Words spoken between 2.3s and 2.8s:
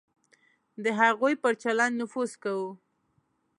کوو.